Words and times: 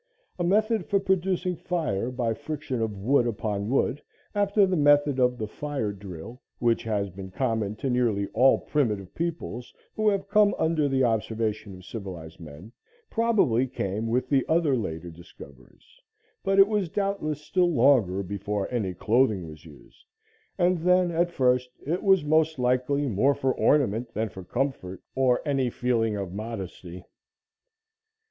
A 0.39 0.43
method 0.43 0.87
for 0.87 0.99
producing 0.99 1.55
fire 1.55 2.09
by 2.09 2.33
friction 2.33 2.81
of 2.81 2.97
wood 2.97 3.27
upon 3.27 3.69
wood, 3.69 4.01
after 4.33 4.65
the 4.65 4.75
method 4.75 5.19
of 5.19 5.37
the 5.37 5.45
fire 5.47 5.91
drill, 5.91 6.41
which 6.57 6.81
has 6.81 7.11
been 7.11 7.29
common 7.29 7.75
to 7.75 7.87
nearly 7.87 8.25
all 8.33 8.57
primitive 8.57 9.13
peoples 9.13 9.71
who 9.95 10.09
have 10.09 10.27
come 10.27 10.55
under 10.57 10.87
the 10.89 11.03
observation 11.03 11.75
of 11.75 11.85
civilized 11.85 12.39
men, 12.39 12.71
probably 13.11 13.67
came 13.67 14.07
with 14.07 14.27
the 14.27 14.43
other 14.49 14.75
later 14.75 15.11
discoveries, 15.11 15.85
but 16.43 16.57
it 16.57 16.67
was 16.67 16.89
doubtless 16.89 17.39
still 17.39 17.71
longer 17.71 18.23
before 18.23 18.67
any 18.73 18.95
clothing 18.95 19.47
was 19.47 19.65
used, 19.65 20.03
and 20.57 20.79
then, 20.79 21.11
at 21.11 21.29
first, 21.29 21.69
it 21.85 22.01
was 22.01 22.25
most 22.25 22.57
likely 22.57 23.05
more 23.07 23.35
for 23.35 23.53
ornament 23.53 24.11
than 24.15 24.29
for 24.29 24.43
comfort 24.43 24.99
or 25.13 25.43
any 25.45 25.69
feeling 25.69 26.15
of 26.15 26.33
modesty. 26.33 27.05